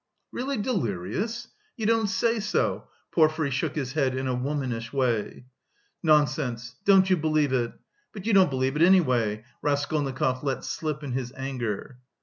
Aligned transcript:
"Really 0.31 0.57
delirious? 0.57 1.47
You 1.77 1.85
don't 1.85 2.07
say 2.07 2.39
so!" 2.39 2.85
Porfiry 3.11 3.51
shook 3.51 3.75
his 3.75 3.93
head 3.93 4.15
in 4.15 4.25
a 4.25 4.33
womanish 4.33 4.91
way. 4.91 5.45
"Nonsense! 6.01 6.73
Don't 6.85 7.07
you 7.11 7.15
believe 7.15 7.53
it! 7.53 7.73
But 8.11 8.25
you 8.25 8.33
don't 8.33 8.49
believe 8.49 8.75
it 8.75 8.81
anyway," 8.81 9.43
Raskolnikov 9.61 10.43
let 10.43 10.63
slip 10.63 11.03
in 11.03 11.11
his 11.11 11.31
anger. 11.37 11.99